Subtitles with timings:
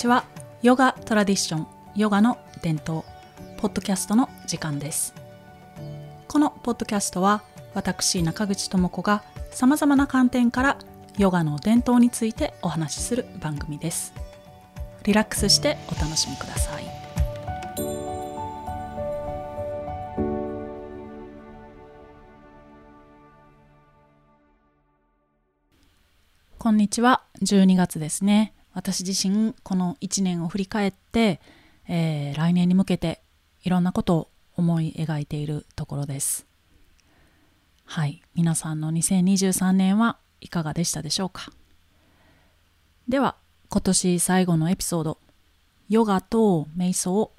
[0.00, 0.24] こんにちは。
[0.62, 3.02] ヨガトラディションヨガの伝統
[3.58, 5.12] ポッドキャストの時間です。
[6.26, 7.42] このポッドキャストは
[7.74, 10.78] 私中口智子がさまざまな観点から
[11.18, 14.14] ヨガの伝統についてお話しする番組です。
[15.04, 16.84] リラックスしてお楽しみください。
[26.58, 27.22] こんにちは。
[27.42, 28.54] 12月ですね。
[28.72, 31.40] 私自身この1年を振り返って、
[31.88, 33.20] えー、来年に向けて
[33.62, 36.46] いろんなことを思い描いているところです。
[37.84, 38.22] はい。
[38.34, 41.50] 皆さんの2023年はいかがでしたでしょうか？
[43.08, 43.36] では
[43.68, 45.18] 今年最後のエピソード
[45.88, 47.32] ヨガと瞑想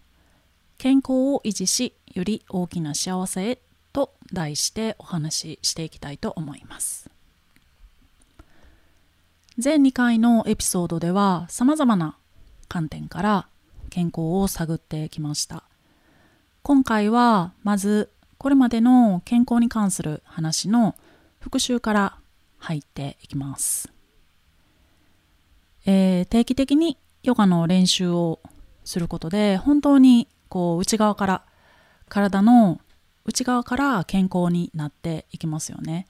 [0.78, 3.59] 健康を維持しより大きな幸せへ
[3.94, 7.11] と題してお話ししていきたいと思います。
[9.62, 12.17] 全2回のエピソードでは様々な
[12.67, 13.48] 観点から
[13.92, 15.64] 健康を探ってきました。
[16.64, 20.95] 今回はまずこれまでの健康に関する話の
[21.40, 22.18] 復習から
[22.58, 23.92] 入っていきます、
[25.86, 28.40] えー、定期的にヨガの練習を
[28.84, 31.46] することで本当にこう内側から
[32.09, 32.80] 体の
[33.25, 36.08] 内側から健康になっていきますよね。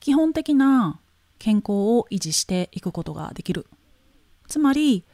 [0.00, 0.98] 基本的な
[1.44, 3.66] 健康を維持していくことができる。
[4.48, 5.04] つまり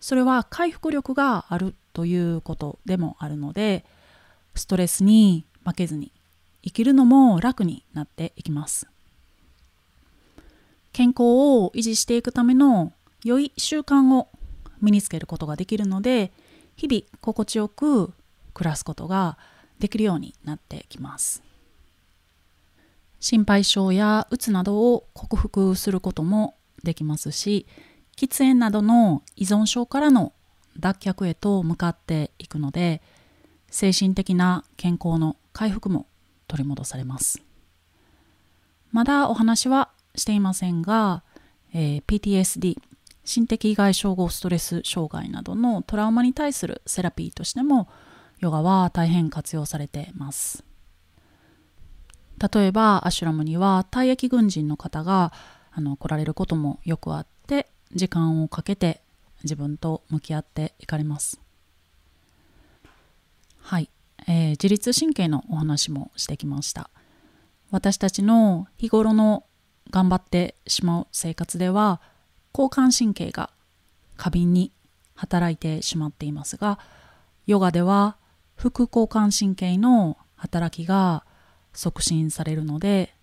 [0.00, 3.84] それは回復力があるということでもあるので
[4.56, 6.10] ストレスに負けずに
[6.64, 8.88] 生きるのも楽になっていきます。
[10.92, 12.92] 健康を維持していくための
[13.22, 14.26] 良い習慣を
[14.82, 16.32] 身につけることができるので
[16.74, 18.12] 日々心地よく
[18.54, 19.38] 暮らすことが
[19.78, 21.45] できるようになってきます。
[23.26, 26.54] 心配性やうつなどを克服することも
[26.84, 27.66] できますし
[28.16, 30.32] 喫煙などの依存症からの
[30.78, 33.02] 脱却へと向かっていくので
[33.68, 36.06] 精神的な健康の回復も
[36.46, 37.42] 取り戻されます。
[38.92, 41.24] まだお話はしていませんが、
[41.74, 42.78] えー、PTSD
[43.24, 47.88] 心的外傷後ストレス障害などのトラウマに対するセラピーとしても
[48.38, 50.65] ヨガは大変活用されています。
[52.38, 55.32] 例えばアシュラムには退役軍人の方が
[55.72, 59.00] あの来られることもよくあって時間をかけて
[59.42, 61.40] 自分と向き合っていかれます。
[63.60, 63.90] はい、
[64.26, 66.90] えー、自律神経のお話もしてきました。
[67.70, 69.44] 私たちの日頃の
[69.90, 72.00] 頑張ってしまう生活では
[72.52, 73.50] 交感神経が
[74.16, 74.72] 過敏に
[75.14, 76.78] 働いてしまっていますが
[77.46, 78.16] ヨガでは
[78.56, 81.24] 副交感神経の働きが
[81.76, 83.14] 促進されるので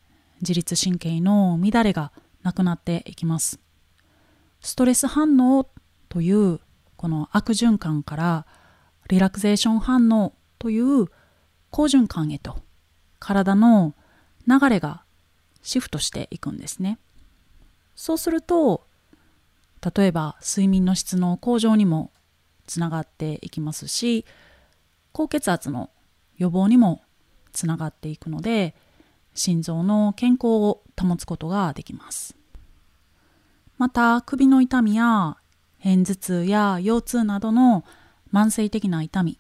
[0.42, 2.12] 自律神経の乱れが
[2.44, 3.60] なくなっていきます。
[4.62, 5.68] ストレス反応
[6.08, 6.60] という
[6.96, 8.46] この悪循環から
[9.10, 11.08] リラクゼーション反応という
[11.70, 12.58] 好循環へと
[13.20, 13.94] 体の
[14.48, 15.04] 流れが
[15.62, 17.00] シフトしていくんですね。
[17.96, 18.86] そうすると
[19.96, 22.12] 例えば睡眠の質の向上にも
[22.68, 24.26] つながっていきますし
[25.12, 25.90] 高血圧の
[26.38, 27.02] 予防にも
[27.54, 28.76] つながっていくので
[29.34, 32.36] 心臓の健康を保つことができます。
[33.78, 35.38] また首の痛みや
[35.82, 37.84] 片頭痛や腰痛などの
[38.32, 39.40] 慢性的な痛み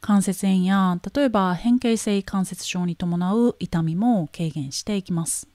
[0.00, 5.48] 関節炎や例えば変形性関節症に伴う痛みも軽減していきます。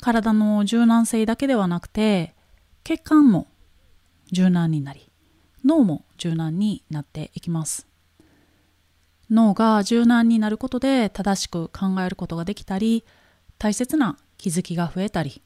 [0.00, 2.34] 体の柔軟性だけではなくて
[2.84, 3.48] 血管も
[4.30, 5.10] 柔軟になり
[5.64, 7.87] 脳も柔軟になっていきます。
[9.30, 13.04] 脳が柔軟になることで正しく考えることができたり
[13.58, 15.42] 大切な気づきが増えたり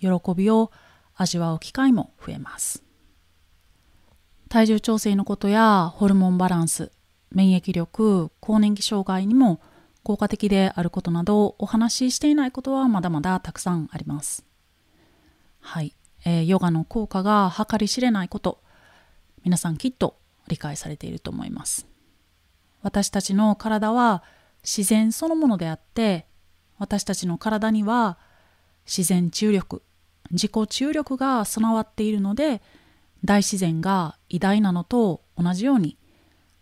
[0.00, 0.70] 喜びを
[1.16, 2.84] 味わう機会も増えます。
[4.48, 6.90] 体重調整のことやホルモンバランス
[7.30, 9.60] 免疫力更年期障害にも
[10.02, 14.44] 効果的であることなどお話ししていないことはまだまだたくさんあります。
[15.60, 15.94] はい、
[16.24, 18.62] えー、ヨガの効果が計り知れないこと
[19.44, 20.16] 皆さんきっと
[20.46, 21.86] 理解されていると思います。
[22.88, 24.22] 私たちの体は
[24.64, 26.24] 自然そのものであって
[26.78, 28.16] 私たちの体には
[28.86, 29.82] 自然治癒力
[30.30, 32.62] 自己治癒力が備わっているので
[33.22, 35.98] 大自然が偉大なのと同じように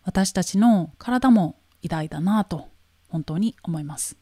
[0.02, 2.66] 私たちの体も偉大だなと
[3.08, 4.16] 本当に思います。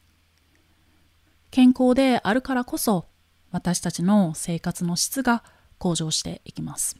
[1.49, 3.07] 健康であるからこそ
[3.51, 5.43] 私たちの生活の質が
[5.79, 6.97] 向上していきます。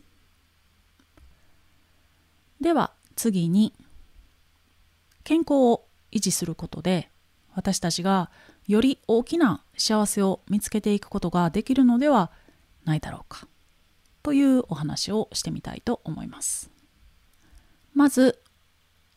[2.59, 3.73] では次に
[5.25, 7.09] 健康を維持することで
[7.55, 8.29] 私たちが
[8.67, 12.31] より大きな幸せを見つけていくことができるのでは
[12.85, 13.47] ないだろうか
[14.23, 16.71] というお話をしてみたいと思います。
[17.93, 18.39] まず、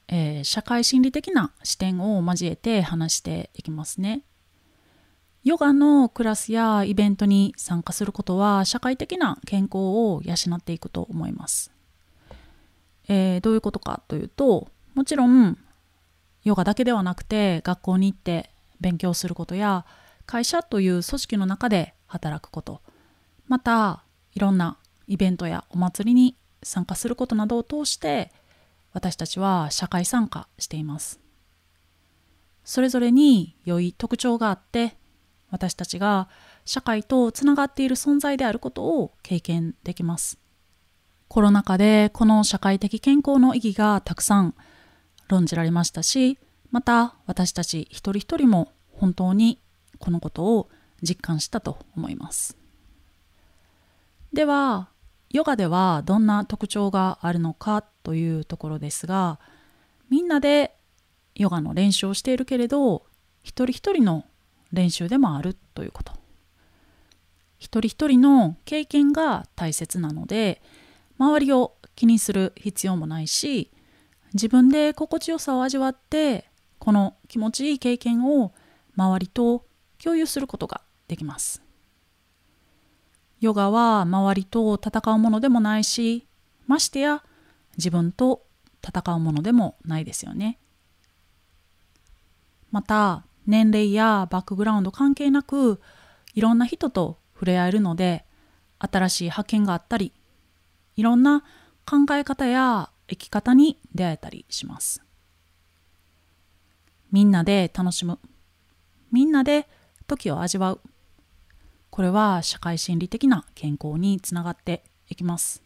[0.08, 4.22] えー、社会心理的な視点を交えて話していきますね。
[5.44, 11.70] ヨガのクラスやイベントに参加することは社会的な健康を養っていくと思います。
[13.08, 15.56] えー、どういうことかというともちろん
[16.48, 18.50] ヨガだけではなくて学校に行って
[18.80, 19.84] 勉強することや
[20.26, 22.80] 会社という組織の中で働くこと
[23.46, 24.02] また
[24.34, 28.32] いろんなイベントやお祭りに参加することなどを通して
[28.92, 31.20] 私たちは社会参加しています。
[32.64, 34.96] それぞれに良い特徴があって
[35.50, 36.28] 私たちが
[36.64, 40.38] 社会とつながっている存在であることを経験できます。
[41.28, 44.54] コロナ禍でこの社会的健康の意義がたくさん
[45.28, 46.38] 論じられましたし
[46.70, 49.58] また私たち一人一人も本当に
[49.98, 50.68] このことを
[51.02, 52.56] 実感したと思います。
[54.32, 54.88] では
[55.30, 59.38] ヨガではどんな特徴があるのかというところですが
[60.10, 60.74] みんなで
[61.34, 63.04] ヨガの練習をしているけれど
[63.42, 64.24] 一人一人の
[64.72, 66.12] 練習でもあるということ。
[67.58, 70.62] 一人一人の経験が大切なので
[71.18, 73.72] 周りを気にする必要もないし
[74.34, 76.48] 自分で心地よさを味わって
[76.78, 78.52] この気持ちいい経験を
[78.96, 79.64] 周りと
[80.02, 81.62] 共有することができます。
[83.40, 86.26] ヨガは周りと戦うものでもないし
[86.66, 87.22] ましてや
[87.76, 88.42] 自分と
[88.86, 90.58] 戦うものでもないですよね。
[92.70, 95.80] また年齢やバックグラウンド関係なく
[96.34, 98.24] いろんな人と触れ合えるので
[98.78, 100.12] 新しい発見があったり
[100.96, 101.42] いろんな
[101.86, 105.02] 考え方やき方に出会えたりします。
[107.10, 108.18] みんなで楽しむ。
[109.10, 109.66] みんなで
[110.06, 110.80] 時を味わう。
[111.90, 115.62] これは社会心理的な健康につながっていきます。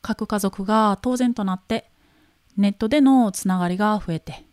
[0.00, 1.90] 各家族が当然となって
[2.56, 4.44] ネットでのつながりが増えて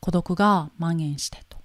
[0.00, 1.58] 孤独が蔓延してと。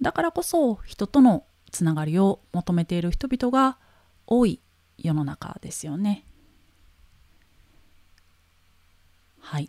[0.00, 3.78] だからこそ人とのつながりを求めている人々が
[4.26, 4.60] 多い
[4.98, 6.24] 世の中ですよね。
[9.50, 9.68] はい、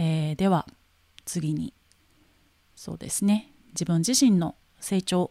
[0.00, 0.66] えー、では
[1.24, 1.72] 次に。
[2.74, 3.52] そうですね。
[3.74, 5.30] 自分自身の成長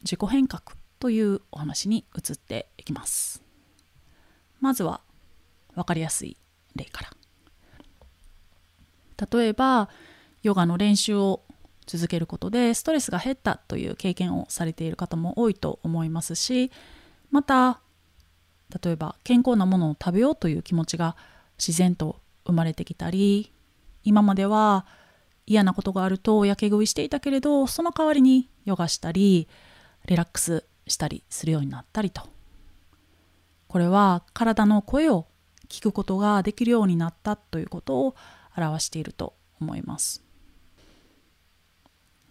[0.00, 0.62] 自己変革
[0.98, 3.42] というお話に移っていきます。
[4.58, 5.02] まずは
[5.74, 6.38] 分かりやすい
[6.74, 7.02] 例か
[9.18, 9.28] ら。
[9.30, 9.90] 例えば
[10.42, 11.42] ヨガの練習を
[11.84, 16.72] 続けることでストレスが減ったという経験をされている方も多いと思いますし
[17.30, 17.80] また
[18.82, 21.16] 例えば健康なものを食べようという気持ちが
[21.58, 23.52] 自然と生まれてきたり
[24.04, 24.86] 今までは
[25.46, 29.48] 嫌なことがあるとやけ食いしていたけれどその代わりにヨガしたり
[30.06, 32.22] リラックスしたりするようになったりと。
[33.68, 35.26] これは体の声を
[35.68, 38.14] 聞くことができるようになったということを
[38.56, 40.22] 表していると思います。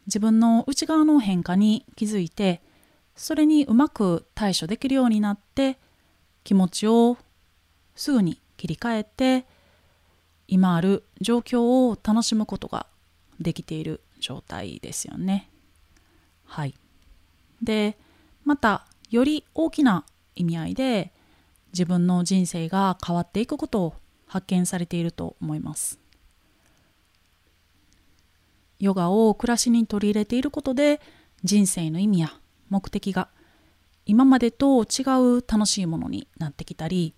[0.07, 2.61] 自分の内側の変化に気づいて
[3.15, 5.78] それにうまく対処できるようになって
[6.44, 7.18] 気持ちを
[7.95, 9.45] すぐに切り替えて
[10.47, 12.87] 今ある状況を楽しむことが
[13.40, 15.49] できている状態ですよね。
[16.45, 16.75] はい。
[17.61, 17.97] で
[18.44, 21.11] またより大きな意味合いで
[21.73, 23.94] 自分の人生が変わっていくことを
[24.28, 25.99] 発見されていると思います。
[28.80, 31.02] ヨガを暮らしに取り入れていることで
[31.44, 32.33] 人生の意味や
[32.69, 33.30] 目的が
[34.06, 35.04] 今までと違
[35.37, 37.14] う楽しいものになってきたり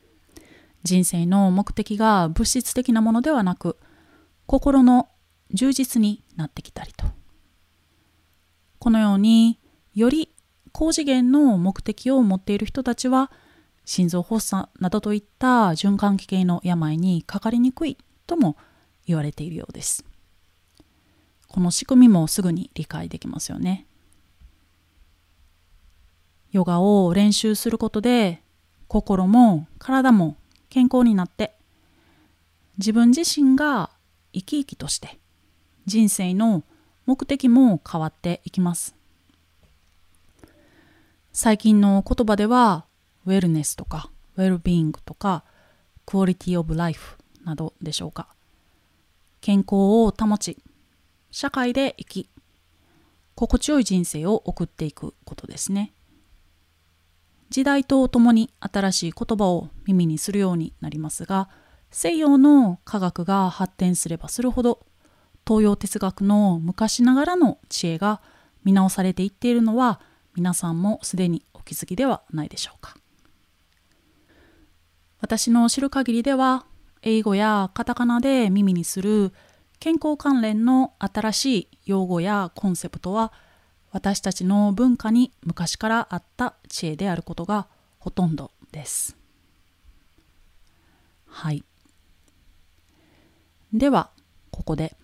[0.84, 3.78] 人生の目的が物質的なものではなく
[4.46, 5.10] 心の
[5.52, 7.06] 充実になってきたりと。
[8.80, 9.60] このように
[9.94, 10.34] より
[10.72, 13.32] 高次元の目的を持っている人たちは
[13.84, 18.58] 心臓発作などといった循環器系の病にかかりにくいとも
[19.06, 20.06] 言われているようです。
[21.48, 23.88] この仕組みもすぐに理解できますよね。
[26.52, 28.44] ヨガを練習することで
[28.88, 30.38] 心も体も
[30.78, 31.56] 健康になって
[32.78, 33.90] 自分自身が
[34.32, 35.18] 生き生きとして
[35.88, 36.64] 人生の
[37.08, 38.96] 目的も変わっていきます。
[41.34, 42.86] 最近の言葉では
[43.26, 45.44] ウェルネスとかウェルビーイングとか
[46.06, 48.28] クオリティオブライフなどでしょうか。
[49.42, 50.60] 健康を保ち
[51.32, 52.30] 社会で生き
[53.34, 55.92] 心地よい人生を送っていくことですね。
[57.50, 61.50] 時代とともに新しい言葉を耳にするようになりますが
[61.92, 64.86] 西洋の科学が発展すればするほど
[65.48, 68.22] 東洋哲学の昔ながらの知恵が
[68.66, 70.02] 見直されていっているのは
[70.36, 72.96] 皆さんもすでにお気づきではないでしょうか。
[75.20, 76.66] 私の知る限りでは
[77.02, 79.34] 英語やカタカナで耳にする
[79.80, 83.32] 健康関連の新しい用語やコンセプトは
[83.92, 87.68] 私たちの文化に昔からあった知恵であることが
[88.00, 89.18] ほとんどです。
[91.26, 91.64] はい。
[93.74, 94.10] では
[94.52, 94.96] ここで、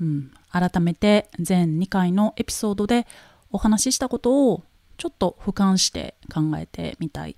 [0.00, 3.06] うん、改めて全2回のエピソードで
[3.50, 4.62] お話ししたことを
[4.96, 7.36] ちょっと俯瞰して考えてみたい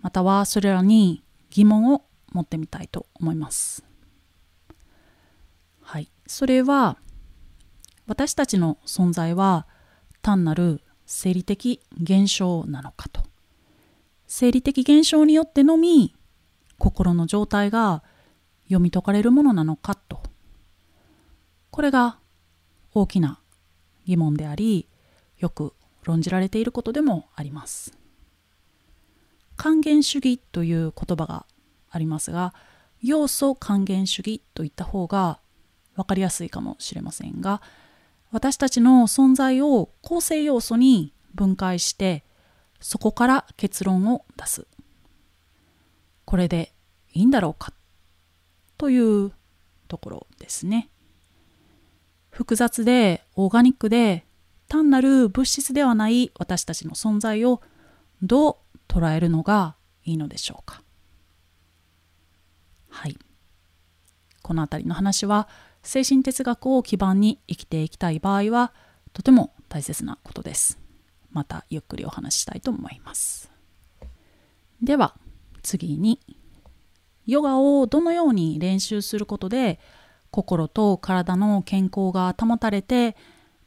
[0.00, 2.02] またはそれらに疑問を
[2.32, 3.84] 持ってみたいと思います
[5.82, 6.98] はいそれは
[8.06, 9.66] 私たちの存在は
[10.22, 13.22] 単なる生理的現象なのかと
[14.26, 16.14] 生理的現象によってのみ
[16.78, 18.02] 心の状態が
[18.64, 20.20] 読み解かれるものなのかと
[21.70, 22.18] これが
[22.92, 23.40] 大きな
[24.06, 24.88] 疑問であり
[25.38, 27.96] よく論じられていることでもあります。
[29.56, 31.46] 還元主義という言葉が
[31.90, 32.54] ありますが
[33.00, 35.38] 要素還元主義といった方が
[35.94, 37.62] 分かりやすいかもしれませんが
[38.34, 42.24] 私たちの存在を構成要素に分解して
[42.80, 44.66] そこから結論を出す。
[46.24, 46.72] これで
[47.12, 47.72] いいんだろうか
[48.76, 49.30] という
[49.86, 50.88] ところですね。
[52.30, 54.26] 複雑でオーガニックで
[54.66, 57.62] 単なる物質ではない私たちの存在を
[58.20, 58.56] どう
[58.88, 60.82] 捉えるのがいいのでしょうか。
[62.90, 63.16] はい。
[64.42, 65.48] この辺りの話は
[65.84, 68.72] 精神哲学を基盤に生きていきたい場合は
[69.12, 70.78] とても大切なことです。
[71.30, 73.50] またゆっくりお話ししたいと思います。
[74.82, 75.14] では
[75.62, 76.20] 次に
[77.26, 79.78] ヨガをどのように練習することで
[80.30, 83.16] 心と体の健康が保たれて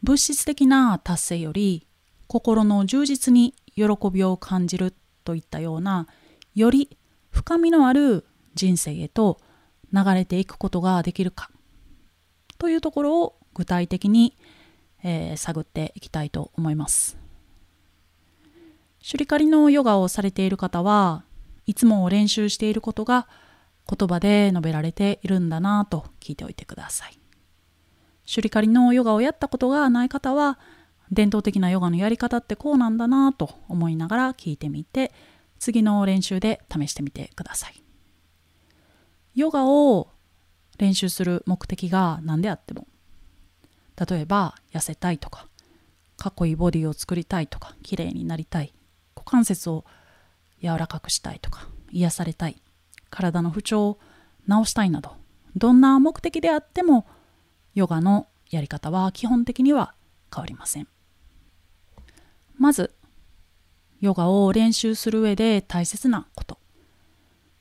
[0.03, 1.87] 物質的な達成より
[2.27, 4.93] 心の充実に喜びを感じる
[5.23, 6.07] といったような
[6.55, 6.97] より
[7.31, 9.39] 深みのある人生へと
[9.93, 11.49] 流れていくことができるか。
[12.57, 14.35] というところを具体的に、
[15.03, 17.17] えー、探っていきたいと思います。
[18.99, 21.23] シュリカリのヨガをされている方は
[21.65, 23.27] いつも練習していることが
[23.89, 27.19] 言葉で述べられているんだなと聞いておいてください。
[28.25, 30.59] シュリカリのヨガをやったことがない方は
[31.11, 35.13] 伝統的なヨガのやり方ってこうなんだなと思いながら聞いてみて
[35.59, 37.81] 次の練習で試してみてください。
[39.35, 40.09] ヨガを
[40.77, 42.87] 練習する目的が何であっても。
[44.09, 45.47] 例えば痩せたいとか
[46.17, 48.73] かっこいいボディを作りたいとか綺麗になりたい
[49.15, 49.85] 股関節を
[50.61, 52.61] 柔らかくしたいとか癒されたい
[53.09, 53.99] 体の不調を
[54.47, 55.13] 治したいなど
[55.55, 57.07] どんな目的であっても
[57.73, 59.93] ヨガのやり方は基本的には
[60.33, 60.87] 変わりません。
[62.57, 62.93] まず
[63.99, 66.59] ヨガを練習する上で大切なこと。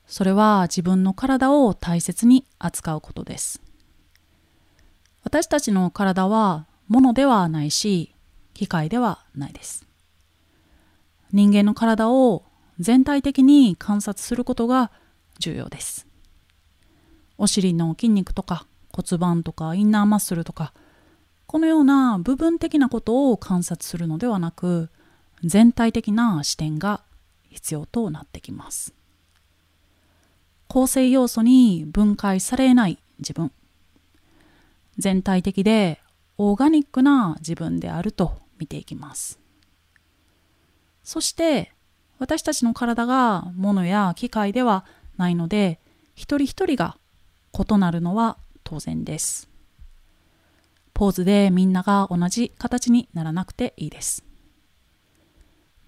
[0.06, 3.60] それは自分の体を大切に扱うことです
[5.24, 8.14] 私たちの体は物ではないし
[8.54, 9.86] 機械ではないです
[11.32, 12.44] 人間の体を
[12.78, 14.90] 全体的に観察することが
[15.38, 16.06] 重要です。
[17.38, 20.72] お尻の筋肉とか骨盤とかインナーマッスルとか
[21.46, 24.88] このような部分的なことを観察するのではなく
[25.44, 27.02] 全体的な視点が
[27.50, 28.95] 必要となってきます。
[30.76, 33.50] 構成要素に分解されない自分。
[34.98, 36.02] 全体的で
[36.36, 39.38] オーガニックな自分であると見ていきます。
[41.02, 41.72] そして
[42.18, 44.84] 私たちの体が物や機械では
[45.16, 45.80] ないので
[46.14, 46.98] 一人一人が
[47.54, 49.48] 異なるのは当然です。
[50.92, 54.26] ポーズでみんなが同じ形にならなくていいです。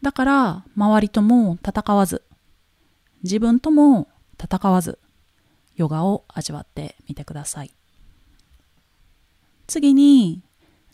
[0.01, 2.23] だから周りとも戦わず
[3.23, 4.09] 自分とも
[4.43, 4.99] 戦わず
[5.77, 7.73] ヨガを味わってみてください
[9.67, 10.43] 次に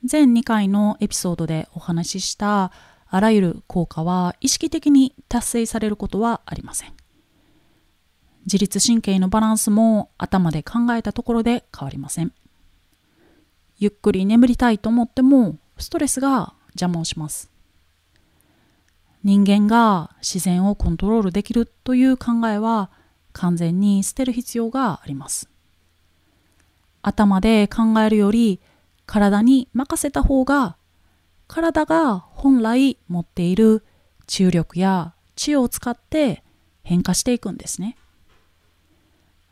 [0.05, 2.73] 全2回のエピソードでお話しした
[3.09, 6.95] あらゆる効果は意識的に達成されることはありません
[8.47, 12.33] 自律神経のバランスも頭で考えたところで変わりません。
[13.79, 17.51] ゆっくり眠りたいと思ってもストレスが邪魔をします。
[19.23, 22.91] 人間が自然をコントロールできるという考えは
[23.35, 25.51] 完全に捨てる必要があります。
[27.03, 28.61] 頭で考えるより
[29.05, 30.77] 体に任せた方が
[31.47, 33.85] 体が本来持っている
[34.27, 36.43] 注力や知を使って
[36.83, 37.99] 変化していくんですね。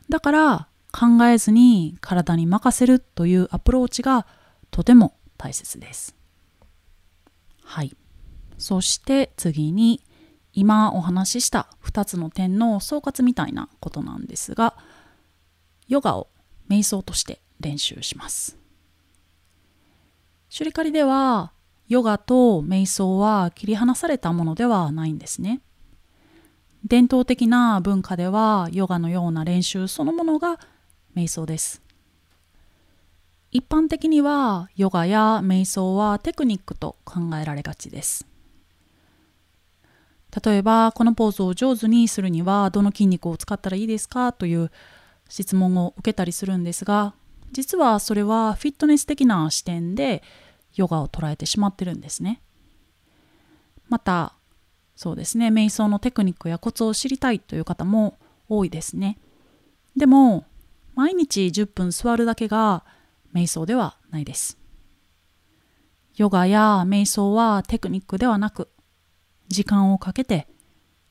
[0.09, 4.25] だから考えずに体に任せるというアプローチが
[4.71, 6.15] とても大切です。
[7.63, 7.95] はい。
[8.57, 10.01] そして次に
[10.53, 14.75] 今お話しした2つの点の総括みたいなことなんですが
[15.87, 16.27] ヨガを
[16.69, 18.57] 瞑想として練習します。
[20.49, 21.51] シュリカリでは
[21.87, 25.61] ヨガと瞑想は切り離されたものではないんですね。
[26.85, 30.59] 伝統的な文化ではヨガのような練習そのものが
[31.15, 31.81] 瞑想です。
[33.51, 38.25] 一般的にはヨガや瞑想はテクニックと考えられがちです。
[40.43, 44.71] 例えばこのポーズを上手にするにはどの筋肉を使ったらいいですかという
[45.29, 47.13] 質問を受けたりするんですが
[47.51, 50.23] 実はそれはフィットネス的な視点で
[50.75, 52.41] ヨガを捉えてしまってるんですね。
[53.89, 54.33] また
[54.95, 58.17] そうですね瞑想のテクニックやコツを知りたいという方も
[58.49, 59.19] 多いですね。
[59.95, 60.45] でも
[60.95, 62.83] 毎日10分座るだけが
[63.33, 64.57] 瞑想ではないです。
[66.15, 68.69] ヨガや瞑想はテクニックではなく
[69.47, 70.47] 時間をかけて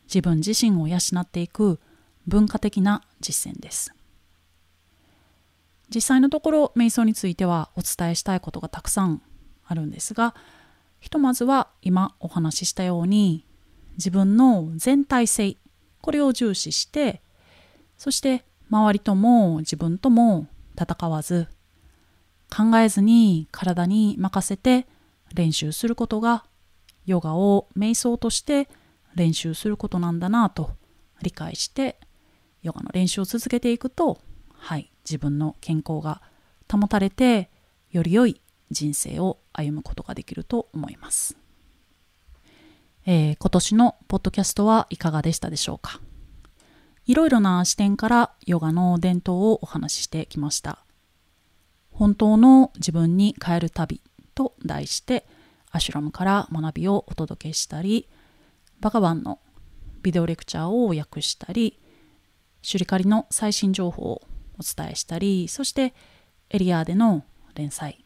[0.04, 1.80] 自分自身を養っていく
[2.26, 3.94] 文化的な実践です。
[5.94, 9.20] 実際のところ瞑想についてはお伝えしたいことがたくさん
[9.66, 10.34] あるんですが
[11.00, 13.44] ひとまずは今お話ししたように
[13.96, 15.56] 自分の全体性
[16.00, 17.20] これを重視して
[17.98, 20.46] そして周りとも自分とも
[20.80, 21.46] 戦わず
[22.50, 24.86] 考えずに体に任せて
[25.34, 26.44] 練習することが
[27.06, 28.68] ヨガを瞑想として
[29.14, 30.70] 練習することなんだなと
[31.20, 31.98] 理解して
[32.62, 34.18] ヨガの練習を続けていくと
[34.54, 36.22] はい自分の健康が
[36.70, 37.50] 保たれて
[37.90, 38.40] より良い
[38.70, 41.36] 人生を歩むことができると思います、
[43.04, 46.00] えー、今年のポッドキャストはいかがでしたでしょうか？
[47.04, 50.78] いろいろな視点からヨガの伝統をお話ししてきました。
[51.90, 54.00] 本当の自分に変える旅
[54.34, 55.26] と題して
[55.72, 58.08] アシュラムから学びをお届けしたり
[58.80, 59.40] バガバンの
[60.02, 61.80] ビデオレクチャーを訳したり
[62.60, 64.22] シュリカリの最新情報を
[64.58, 65.94] お伝えしたりそして
[66.50, 68.04] エリアでの連載。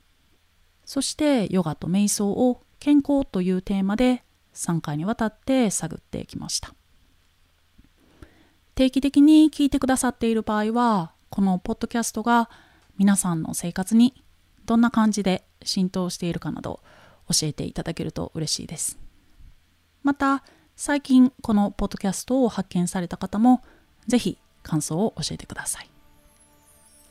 [0.85, 4.23] そしてヨガと瞑想を健康というテーマで
[4.55, 6.75] 3回にわたって探ってきました。
[8.77, 12.49] 定期的に聞いてくださっている場合はこのポッドキャストが
[12.99, 14.23] 皆さんの生活に
[14.65, 16.81] どんな感じで浸透しているかなど
[17.29, 18.99] 教えていただけると嬉しいです。
[20.03, 20.45] また
[20.77, 23.63] 最近このポッドキャストを発見された方も
[24.07, 25.91] ぜひ感想を教えてください。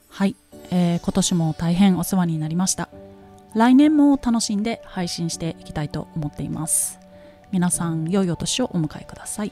[0.10, 0.36] はい、
[0.72, 2.90] えー、今年も大変お世話になりました。
[3.54, 7.00] 来年も楽しんで配信していきたいと思っています。
[7.52, 9.52] 皆さん良いお年をお迎えください。